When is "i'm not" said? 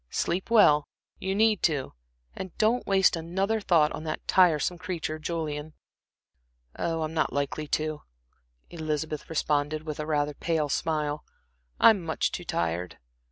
7.03-7.31